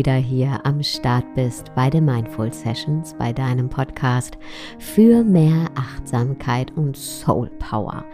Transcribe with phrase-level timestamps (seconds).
[0.00, 4.38] wieder hier am Start bist bei den Mindful Sessions, bei deinem Podcast
[4.78, 8.06] für mehr Achtsamkeit und Soul Power.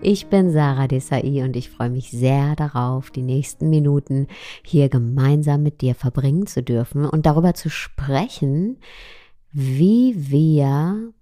[0.00, 4.28] Ich bin Sarah Desai und ich freue mich sehr darauf, die nächsten Minuten
[4.62, 8.78] hier gemeinsam mit dir verbringen zu dürfen und darüber zu sprechen,
[9.50, 11.12] wie wir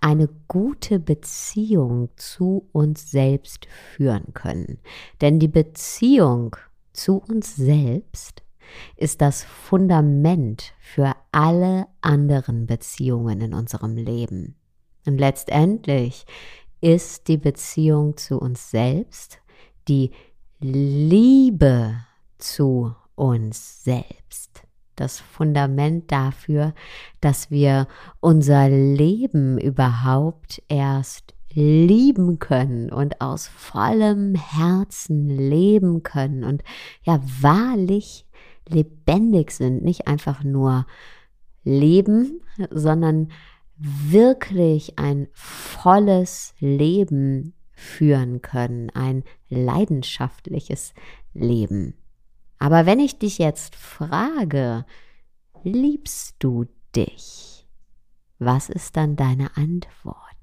[0.00, 3.66] eine gute Beziehung zu uns selbst
[3.96, 4.78] führen können.
[5.20, 6.54] Denn die Beziehung
[6.92, 8.43] zu uns selbst
[8.96, 14.56] ist das Fundament für alle anderen Beziehungen in unserem Leben.
[15.06, 16.24] Und letztendlich
[16.80, 19.38] ist die Beziehung zu uns selbst
[19.88, 20.10] die
[20.60, 21.94] Liebe
[22.38, 24.62] zu uns selbst.
[24.96, 26.74] Das Fundament dafür,
[27.20, 27.88] dass wir
[28.20, 36.62] unser Leben überhaupt erst lieben können und aus vollem Herzen leben können und
[37.02, 38.26] ja wahrlich
[38.68, 40.86] lebendig sind, nicht einfach nur
[41.64, 43.30] leben, sondern
[43.76, 50.94] wirklich ein volles Leben führen können, ein leidenschaftliches
[51.32, 51.94] Leben.
[52.58, 54.86] Aber wenn ich dich jetzt frage,
[55.64, 57.66] liebst du dich?
[58.38, 60.33] Was ist dann deine Antwort?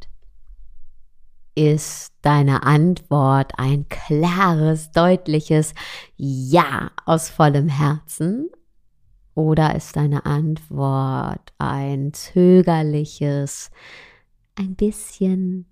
[1.53, 5.73] Ist deine Antwort ein klares, deutliches
[6.15, 8.49] Ja aus vollem Herzen?
[9.35, 13.69] Oder ist deine Antwort ein zögerliches,
[14.55, 15.65] ein bisschen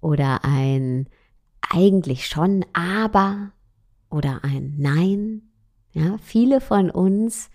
[0.00, 1.08] oder ein
[1.68, 3.52] eigentlich schon, aber
[4.10, 5.42] oder ein Nein?
[5.92, 7.50] Ja, viele von uns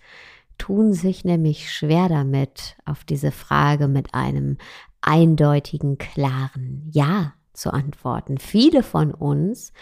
[0.58, 4.58] tun sich nämlich schwer damit, auf diese Frage mit einem
[5.00, 8.38] eindeutigen, klaren Ja zu antworten.
[8.38, 9.72] Viele von uns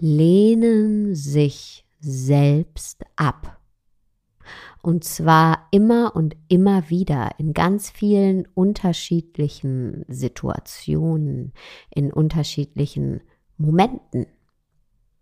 [0.00, 3.58] lehnen sich selbst ab.
[4.82, 11.52] Und zwar immer und immer wieder in ganz vielen unterschiedlichen Situationen,
[11.94, 13.20] in unterschiedlichen
[13.58, 14.26] Momenten.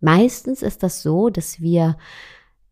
[0.01, 1.97] Meistens ist das so, dass wir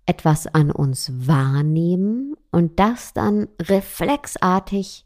[0.06, 5.04] etwas an uns wahrnehmen und das dann reflexartig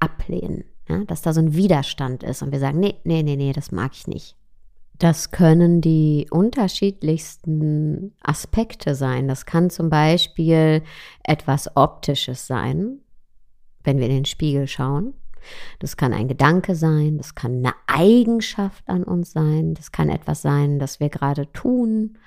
[0.00, 0.64] ablehnen.
[0.92, 3.72] Ja, dass da so ein Widerstand ist und wir sagen, nee, nee, nee, nee, das
[3.72, 4.36] mag ich nicht.
[4.98, 9.26] Das können die unterschiedlichsten Aspekte sein.
[9.26, 10.82] Das kann zum Beispiel
[11.24, 12.98] etwas Optisches sein,
[13.82, 15.14] wenn wir in den Spiegel schauen.
[15.80, 20.40] Das kann ein Gedanke sein, das kann eine Eigenschaft an uns sein, das kann etwas
[20.42, 22.18] sein, das wir gerade tun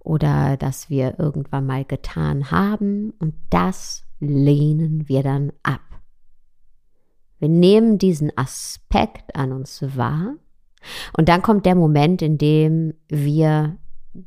[0.00, 5.80] oder das wir irgendwann mal getan haben und das lehnen wir dann ab.
[7.44, 10.36] Wir nehmen diesen Aspekt an uns wahr
[11.14, 13.76] und dann kommt der Moment, in dem wir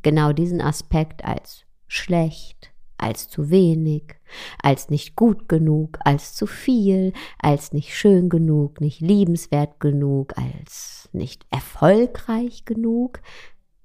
[0.04, 4.14] genau diesen Aspekt als schlecht, als zu wenig,
[4.62, 11.10] als nicht gut genug, als zu viel, als nicht schön genug, nicht liebenswert genug, als
[11.12, 13.20] nicht erfolgreich genug,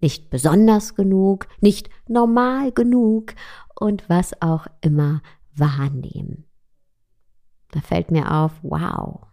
[0.02, 3.32] nicht besonders genug, nicht normal genug
[3.80, 5.22] und was auch immer
[5.54, 6.44] wahrnehmen.
[7.72, 9.26] Da fällt mir auf, wow,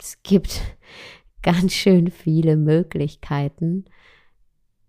[0.00, 0.60] es gibt
[1.42, 3.84] ganz schön viele Möglichkeiten,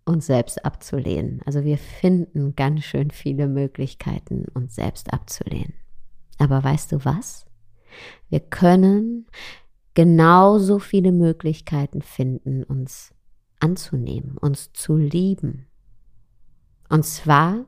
[0.05, 1.41] uns selbst abzulehnen.
[1.45, 5.73] Also wir finden ganz schön viele Möglichkeiten, uns selbst abzulehnen.
[6.37, 7.45] Aber weißt du was?
[8.29, 9.27] Wir können
[9.93, 13.13] genauso viele Möglichkeiten finden, uns
[13.59, 15.67] anzunehmen, uns zu lieben.
[16.89, 17.65] Und zwar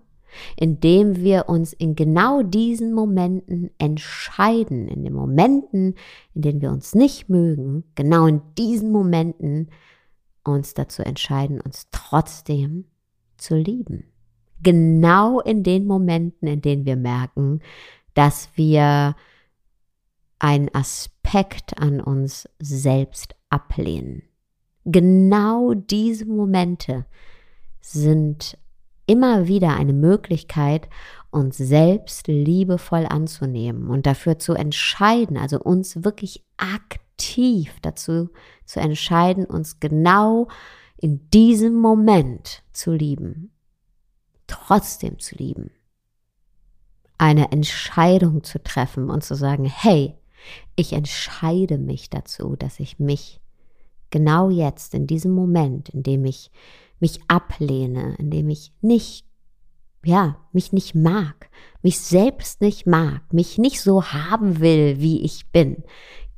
[0.56, 5.96] indem wir uns in genau diesen Momenten entscheiden, in den Momenten,
[6.34, 9.70] in denen wir uns nicht mögen, genau in diesen Momenten
[10.44, 12.86] uns dazu entscheiden, uns trotzdem
[13.38, 14.06] zu lieben.
[14.64, 17.62] Genau in den Momenten, in denen wir merken,
[18.14, 19.16] dass wir
[20.40, 24.24] einen Aspekt an uns selbst ablehnen.
[24.86, 27.06] Genau diese Momente
[27.82, 28.58] sind
[29.08, 30.88] immer wieder eine Möglichkeit,
[31.32, 38.30] uns selbst liebevoll anzunehmen und dafür zu entscheiden, also uns wirklich aktiv dazu
[38.66, 40.48] zu entscheiden, uns genau
[40.98, 43.52] in diesem Moment zu lieben,
[44.48, 45.72] trotzdem zu lieben.
[47.18, 50.16] Eine Entscheidung zu treffen und zu sagen, hey,
[50.76, 53.42] ich entscheide mich dazu, dass ich mich
[54.10, 56.52] genau jetzt, in diesem Moment, in dem ich
[57.00, 59.26] mich ablehne, indem ich nicht,
[60.06, 61.50] ja, mich nicht mag,
[61.82, 65.84] mich selbst nicht mag, mich nicht so haben will, wie ich bin.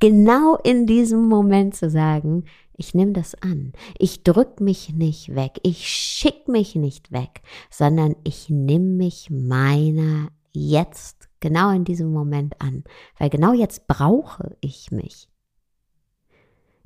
[0.00, 2.44] Genau in diesem Moment zu sagen,
[2.80, 3.74] Ich nehme das an.
[3.98, 5.60] Ich drück mich nicht weg.
[5.62, 12.58] Ich schick mich nicht weg, sondern ich nehme mich meiner jetzt genau in diesem Moment
[12.58, 12.84] an,
[13.18, 15.28] weil genau jetzt brauche ich mich.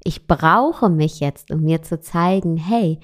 [0.03, 2.99] Ich brauche mich jetzt, um mir zu zeigen, hey,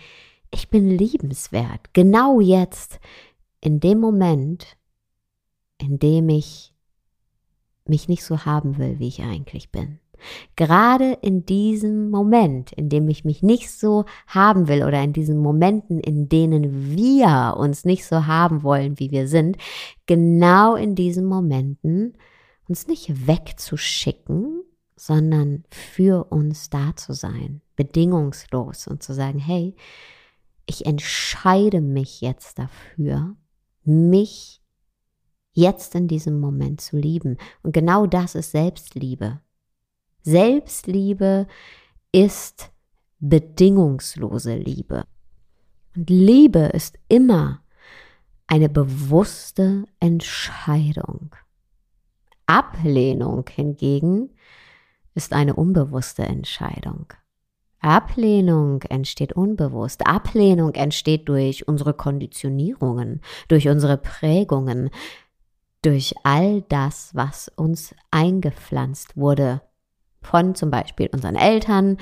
[0.50, 1.92] ich bin liebenswert.
[1.92, 2.98] Genau jetzt,
[3.60, 4.76] in dem Moment,
[5.78, 6.74] in dem ich
[7.86, 9.98] mich nicht so haben will, wie ich eigentlich bin.
[10.54, 15.38] Gerade in diesem Moment, in dem ich mich nicht so haben will oder in diesen
[15.38, 19.56] Momenten, in denen wir uns nicht so haben wollen, wie wir sind,
[20.06, 22.14] genau in diesen Momenten
[22.68, 24.62] uns nicht wegzuschicken,
[24.94, 29.74] sondern für uns da zu sein, bedingungslos und zu sagen, hey,
[30.70, 33.34] ich entscheide mich jetzt dafür,
[33.82, 34.62] mich
[35.52, 37.38] jetzt in diesem Moment zu lieben.
[37.64, 39.40] Und genau das ist Selbstliebe.
[40.22, 41.48] Selbstliebe
[42.12, 42.70] ist
[43.18, 45.04] bedingungslose Liebe.
[45.96, 47.64] Und Liebe ist immer
[48.46, 51.34] eine bewusste Entscheidung.
[52.46, 54.30] Ablehnung hingegen
[55.14, 57.12] ist eine unbewusste Entscheidung.
[57.80, 60.06] Ablehnung entsteht unbewusst.
[60.06, 64.90] Ablehnung entsteht durch unsere Konditionierungen, durch unsere Prägungen,
[65.82, 69.62] durch all das, was uns eingepflanzt wurde
[70.22, 71.96] von zum Beispiel unseren Eltern,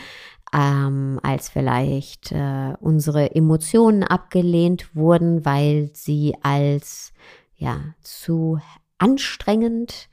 [0.52, 7.12] ähm, als vielleicht äh, unsere Emotionen abgelehnt wurden, weil sie als
[7.54, 8.58] ja zu
[8.98, 10.08] anstrengend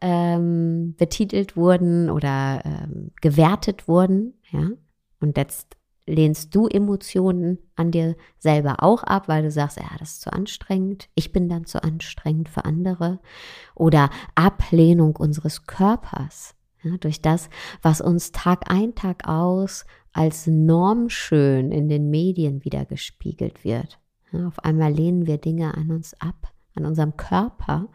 [0.00, 4.70] ähm, betitelt wurden oder ähm, gewertet wurden, ja.
[5.24, 10.12] Und jetzt lehnst du Emotionen an dir selber auch ab, weil du sagst, ja, das
[10.12, 13.20] ist zu anstrengend, ich bin dann zu anstrengend für andere.
[13.74, 16.54] Oder Ablehnung unseres Körpers.
[16.82, 17.48] Ja, durch das,
[17.80, 23.98] was uns Tag ein, Tag aus als normschön in den Medien wieder gespiegelt wird.
[24.30, 27.88] Ja, auf einmal lehnen wir Dinge an uns ab, an unserem Körper,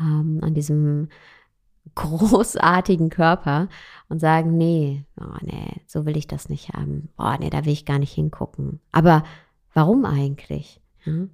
[0.00, 1.10] ähm, an diesem
[1.94, 3.68] großartigen Körper
[4.08, 7.08] und sagen, nee, oh nee, so will ich das nicht haben.
[7.18, 8.80] Oh nee, da will ich gar nicht hingucken.
[8.92, 9.24] Aber
[9.74, 10.80] warum eigentlich?
[11.04, 11.26] Ja?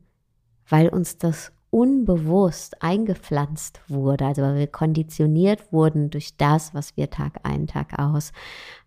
[0.69, 7.11] Weil uns das unbewusst eingepflanzt wurde, also weil wir konditioniert wurden durch das, was wir
[7.11, 8.33] Tag ein, Tag aus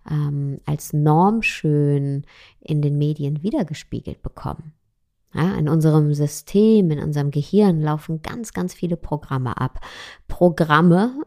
[0.10, 2.26] ähm, als normschön
[2.60, 4.74] in den Medien wiedergespiegelt bekommen.
[5.34, 9.80] Ja, in unserem System, in unserem Gehirn laufen ganz, ganz viele Programme ab.
[10.28, 11.24] Programme,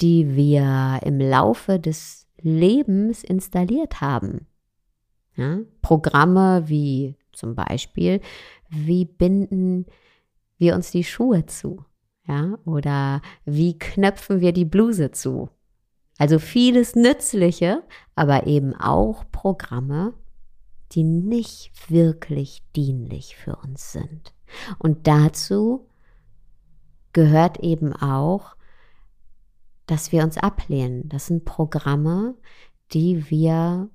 [0.00, 4.46] die wir im Laufe des Lebens installiert haben.
[5.36, 8.20] Ja, Programme wie zum Beispiel,
[8.68, 9.86] wie binden
[10.58, 11.84] wir uns die Schuhe zu?
[12.26, 15.48] Ja, oder wie knöpfen wir die Bluse zu?
[16.18, 17.82] Also vieles Nützliche,
[18.14, 20.14] aber eben auch Programme,
[20.92, 24.34] die nicht wirklich dienlich für uns sind.
[24.78, 25.88] Und dazu
[27.12, 28.54] gehört eben auch,
[29.86, 31.08] dass wir uns ablehnen.
[31.08, 32.34] Das sind Programme,
[32.92, 33.90] die wir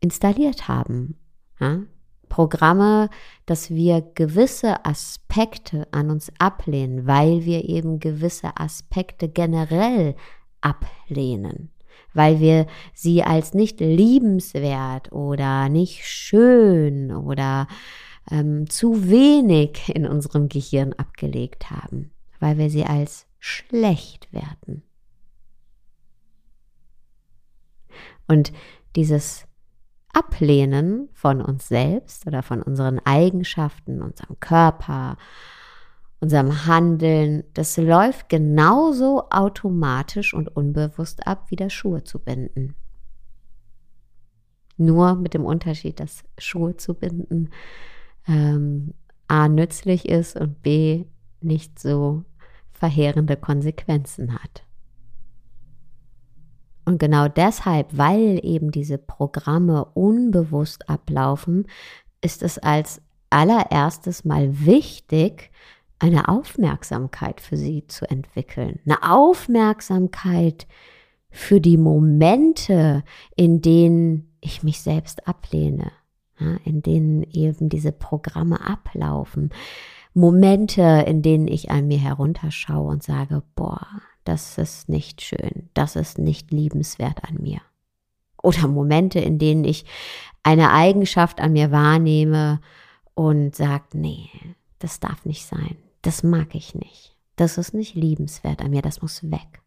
[0.00, 1.16] installiert haben.
[1.60, 1.80] Ja?
[2.28, 3.08] Programme,
[3.46, 10.16] dass wir gewisse Aspekte an uns ablehnen, weil wir eben gewisse Aspekte generell
[10.60, 11.70] ablehnen,
[12.14, 17.68] weil wir sie als nicht liebenswert oder nicht schön oder
[18.30, 22.10] ähm, zu wenig in unserem Gehirn abgelegt haben,
[22.40, 24.82] weil wir sie als schlecht werten.
[28.28, 28.52] Und
[28.96, 29.46] dieses
[30.12, 35.16] Ablehnen von uns selbst oder von unseren Eigenschaften, unserem Körper,
[36.20, 42.74] unserem Handeln, das läuft genauso automatisch und unbewusst ab, wie das Schuhe zu binden.
[44.78, 47.50] Nur mit dem Unterschied, dass Schuhe zu binden
[48.26, 48.94] ähm,
[49.28, 51.06] a nützlich ist und b
[51.40, 52.24] nicht so
[52.76, 54.62] verheerende Konsequenzen hat.
[56.84, 61.66] Und genau deshalb, weil eben diese Programme unbewusst ablaufen,
[62.20, 65.50] ist es als allererstes mal wichtig,
[65.98, 68.78] eine Aufmerksamkeit für sie zu entwickeln.
[68.84, 70.66] Eine Aufmerksamkeit
[71.30, 73.02] für die Momente,
[73.34, 75.90] in denen ich mich selbst ablehne,
[76.64, 79.50] in denen eben diese Programme ablaufen.
[80.16, 83.86] Momente, in denen ich an mir herunterschaue und sage, boah,
[84.24, 87.60] das ist nicht schön, das ist nicht liebenswert an mir.
[88.42, 89.84] Oder Momente, in denen ich
[90.42, 92.62] eine Eigenschaft an mir wahrnehme
[93.14, 94.30] und sage, nee,
[94.78, 99.02] das darf nicht sein, das mag ich nicht, das ist nicht liebenswert an mir, das
[99.02, 99.60] muss weg.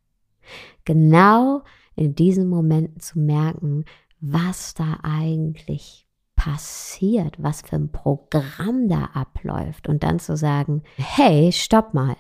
[0.84, 1.62] Genau
[1.96, 3.86] in diesen Momenten zu merken,
[4.20, 6.08] was da eigentlich
[6.40, 12.16] passiert, was für ein Programm da abläuft und dann zu sagen, hey, stopp mal.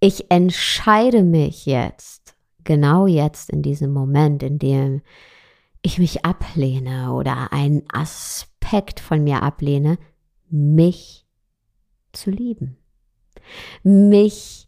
[0.00, 2.34] Ich entscheide mich jetzt,
[2.64, 5.02] genau jetzt in diesem Moment, in dem
[5.82, 9.98] ich mich ablehne oder einen Aspekt von mir ablehne,
[10.48, 11.26] mich
[12.12, 12.78] zu lieben,
[13.82, 14.66] mich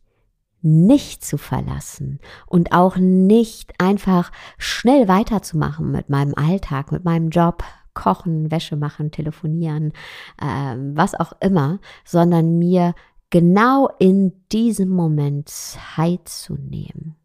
[0.60, 7.62] nicht zu verlassen und auch nicht einfach schnell weiterzumachen mit meinem Alltag, mit meinem Job,
[7.96, 9.92] kochen, Wäsche machen, telefonieren,
[10.40, 12.94] ähm, was auch immer, sondern mir
[13.30, 17.16] genau in diesem Moment Zeit zu nehmen.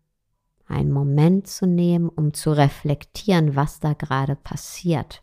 [0.67, 5.21] Einen Moment zu nehmen, um zu reflektieren, was da gerade passiert.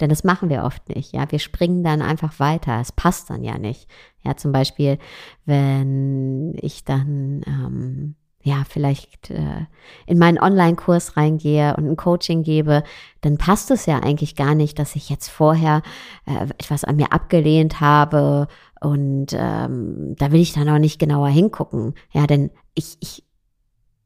[0.00, 1.12] Denn das machen wir oft nicht.
[1.12, 2.80] Ja, wir springen dann einfach weiter.
[2.80, 3.88] Es passt dann ja nicht.
[4.24, 4.98] Ja, zum Beispiel,
[5.44, 8.14] wenn ich dann ähm,
[8.48, 9.66] ja, vielleicht äh,
[10.06, 12.82] in meinen Online-Kurs reingehe und ein Coaching gebe,
[13.20, 15.82] dann passt es ja eigentlich gar nicht, dass ich jetzt vorher
[16.26, 18.48] äh, etwas an mir abgelehnt habe
[18.80, 21.94] und ähm, da will ich dann auch nicht genauer hingucken.
[22.12, 23.22] Ja, denn ich, ich,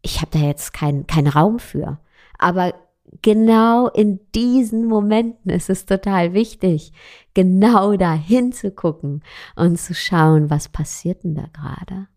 [0.02, 1.98] ich habe da jetzt keinen keinen Raum für.
[2.38, 2.74] Aber
[3.20, 6.92] genau in diesen Momenten ist es total wichtig,
[7.34, 9.22] genau da hinzugucken
[9.54, 12.08] und zu schauen, was passiert denn da gerade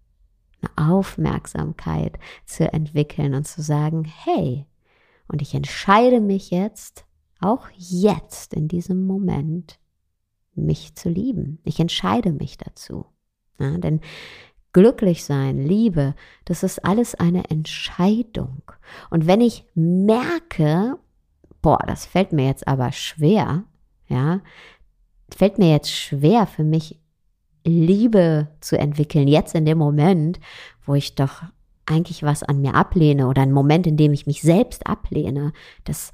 [0.75, 4.65] eine Aufmerksamkeit zu entwickeln und zu sagen, hey,
[5.27, 7.05] und ich entscheide mich jetzt,
[7.39, 9.79] auch jetzt in diesem Moment,
[10.53, 11.59] mich zu lieben.
[11.63, 13.05] Ich entscheide mich dazu.
[13.59, 14.01] Ja, denn
[14.73, 18.61] glücklich sein, Liebe, das ist alles eine Entscheidung.
[19.09, 20.97] Und wenn ich merke,
[21.61, 23.63] boah, das fällt mir jetzt aber schwer,
[24.07, 24.41] ja,
[25.35, 26.99] fällt mir jetzt schwer für mich
[27.65, 30.39] Liebe zu entwickeln, jetzt in dem Moment,
[30.85, 31.43] wo ich doch
[31.85, 35.53] eigentlich was an mir ablehne oder ein Moment, in dem ich mich selbst ablehne,
[35.83, 36.11] das,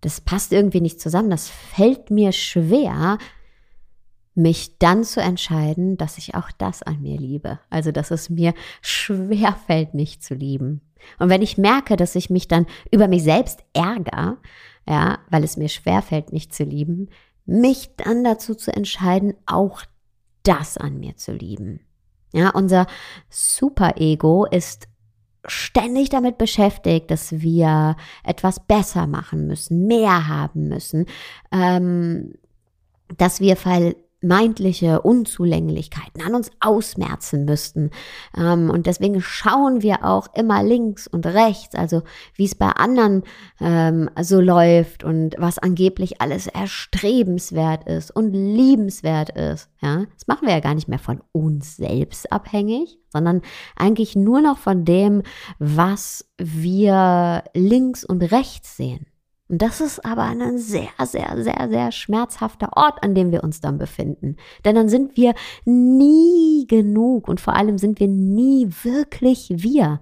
[0.00, 1.30] das passt irgendwie nicht zusammen.
[1.30, 3.18] Das fällt mir schwer,
[4.34, 7.58] mich dann zu entscheiden, dass ich auch das an mir liebe.
[7.70, 10.80] Also, dass es mir schwer fällt, mich zu lieben.
[11.18, 14.36] Und wenn ich merke, dass ich mich dann über mich selbst ärgere,
[14.88, 17.08] ja, weil es mir schwer fällt, mich zu lieben,
[17.46, 19.82] mich dann dazu zu entscheiden, auch
[20.48, 21.80] das an mir zu lieben.
[22.32, 22.86] Ja, unser
[23.28, 24.88] Superego ist
[25.46, 31.06] ständig damit beschäftigt, dass wir etwas besser machen müssen, mehr haben müssen,
[31.52, 32.34] ähm,
[33.16, 33.56] dass wir
[34.20, 37.90] vermeintliche Unzulänglichkeiten an uns ausmerzen müssten.
[38.36, 42.02] Ähm, und deswegen schauen wir auch immer links und rechts, also
[42.34, 43.22] wie es bei anderen
[43.60, 49.70] ähm, so läuft und was angeblich alles erstrebenswert ist und liebenswert ist.
[49.80, 53.42] Ja, das machen wir ja gar nicht mehr von uns selbst abhängig, sondern
[53.76, 55.22] eigentlich nur noch von dem,
[55.58, 59.06] was wir links und rechts sehen.
[59.48, 63.60] Und das ist aber ein sehr, sehr, sehr, sehr schmerzhafter Ort, an dem wir uns
[63.60, 64.36] dann befinden.
[64.64, 70.00] Denn dann sind wir nie genug und vor allem sind wir nie wirklich wir.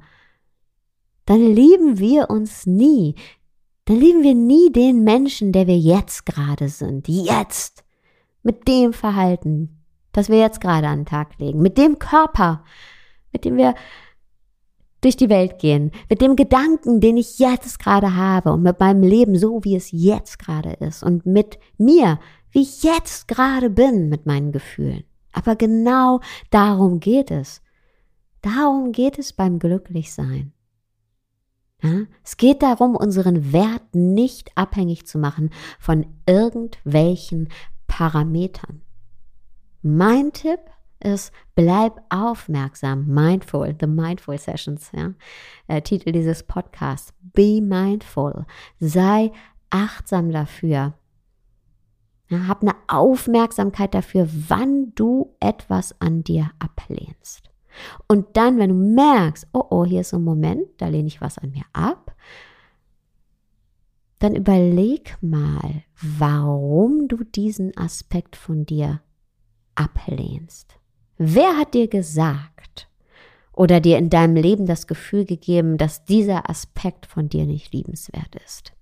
[1.26, 3.14] Dann lieben wir uns nie.
[3.84, 7.06] Dann lieben wir nie den Menschen, der wir jetzt gerade sind.
[7.06, 7.84] Jetzt.
[8.42, 11.62] Mit dem Verhalten, das wir jetzt gerade an den Tag legen.
[11.62, 12.64] Mit dem Körper,
[13.32, 13.74] mit dem wir
[15.00, 19.02] durch die Welt gehen, mit dem Gedanken, den ich jetzt gerade habe und mit meinem
[19.02, 22.18] Leben so, wie es jetzt gerade ist und mit mir,
[22.50, 25.04] wie ich jetzt gerade bin mit meinen Gefühlen.
[25.32, 27.60] Aber genau darum geht es.
[28.40, 30.52] Darum geht es beim Glücklichsein.
[31.82, 32.02] Ja?
[32.24, 37.48] Es geht darum, unseren Wert nicht abhängig zu machen von irgendwelchen
[37.86, 38.82] Parametern.
[39.82, 40.60] Mein Tipp
[41.06, 45.12] ist, bleib aufmerksam, mindful, the mindful sessions, ja,
[45.68, 48.44] äh, Titel dieses Podcasts, be mindful,
[48.80, 49.32] sei
[49.70, 50.94] achtsam dafür,
[52.28, 57.50] ja, hab eine Aufmerksamkeit dafür, wann du etwas an dir ablehnst.
[58.08, 61.38] Und dann, wenn du merkst, oh oh, hier ist ein Moment, da lehne ich was
[61.38, 62.16] an mir ab,
[64.18, 69.02] dann überleg mal, warum du diesen Aspekt von dir
[69.75, 70.75] ablehnst.
[71.18, 72.88] Wer hat dir gesagt
[73.52, 78.37] oder dir in deinem Leben das Gefühl gegeben, dass dieser Aspekt von dir nicht liebenswert
[78.44, 78.73] ist?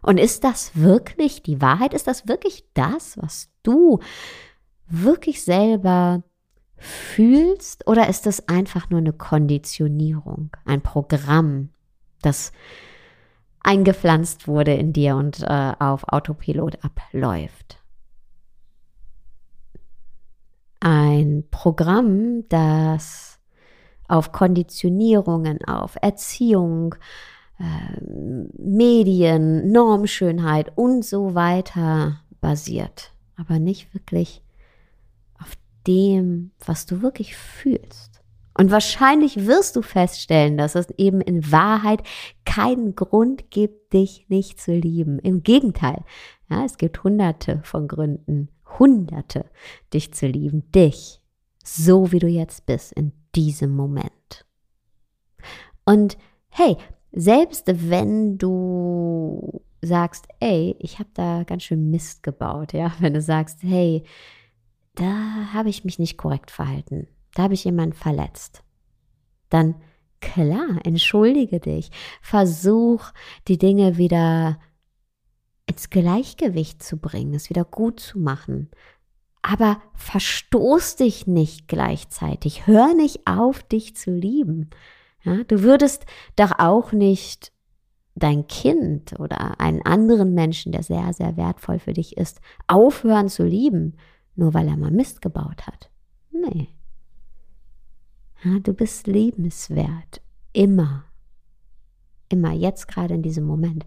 [0.00, 1.94] Und ist das wirklich die Wahrheit?
[1.94, 4.00] Ist das wirklich das, was du
[4.86, 6.22] wirklich selber
[6.76, 7.86] fühlst?
[7.86, 11.70] Oder ist es einfach nur eine Konditionierung, ein Programm,
[12.20, 12.52] das
[13.60, 17.83] eingepflanzt wurde in dir und äh, auf Autopilot abläuft?
[20.84, 23.40] Ein Programm, das
[24.06, 26.94] auf Konditionierungen, auf Erziehung,
[27.58, 28.04] äh,
[28.58, 34.42] Medien, Normschönheit und so weiter basiert, aber nicht wirklich
[35.40, 35.54] auf
[35.86, 38.20] dem, was du wirklich fühlst.
[38.56, 42.02] Und wahrscheinlich wirst du feststellen, dass es eben in Wahrheit
[42.44, 45.18] keinen Grund gibt, dich nicht zu lieben.
[45.18, 46.04] Im Gegenteil,
[46.50, 49.50] ja, es gibt hunderte von Gründen, hunderte,
[49.92, 51.20] dich zu lieben, dich,
[51.64, 54.46] so wie du jetzt bist, in diesem Moment.
[55.84, 56.16] Und
[56.48, 56.76] hey,
[57.12, 63.20] selbst wenn du sagst, ey, ich habe da ganz schön Mist gebaut, ja, wenn du
[63.20, 64.04] sagst, hey,
[64.94, 68.62] da habe ich mich nicht korrekt verhalten, da habe ich jemanden verletzt,
[69.50, 69.74] dann
[70.20, 71.90] klar, entschuldige dich,
[72.22, 73.04] versuch
[73.48, 74.58] die Dinge wieder
[75.74, 78.70] ins Gleichgewicht zu bringen, es wieder gut zu machen.
[79.42, 84.70] Aber verstoß dich nicht gleichzeitig, hör nicht auf, dich zu lieben.
[85.24, 87.52] Ja, du würdest doch auch nicht
[88.14, 93.42] dein Kind oder einen anderen Menschen, der sehr, sehr wertvoll für dich ist, aufhören zu
[93.42, 93.96] lieben,
[94.36, 95.90] nur weil er mal Mist gebaut hat.
[96.30, 96.68] Nee.
[98.44, 100.22] Ja, du bist liebenswert.
[100.52, 101.04] Immer.
[102.28, 102.52] Immer.
[102.52, 103.84] Jetzt gerade in diesem Moment.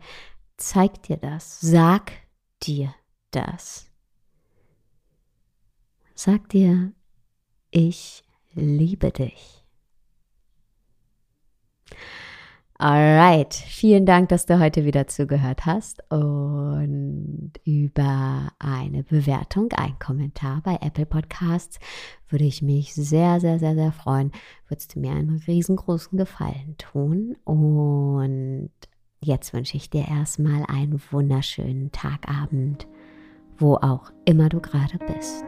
[0.57, 1.61] Zeig dir das.
[1.61, 2.11] Sag
[2.63, 2.93] dir
[3.31, 3.89] das.
[6.15, 6.93] Sag dir,
[7.69, 8.23] ich
[8.53, 9.63] liebe dich.
[12.79, 20.61] Alright, vielen Dank, dass du heute wieder zugehört hast und über eine Bewertung, ein Kommentar
[20.63, 21.79] bei Apple Podcasts
[22.29, 24.31] würde ich mich sehr, sehr, sehr, sehr freuen.
[24.67, 28.69] Würdest du mir einen riesengroßen Gefallen tun und
[29.21, 32.87] jetzt wünsche ich dir erstmal einen wunderschönen Tagabend,
[33.57, 35.43] wo auch immer du gerade bist.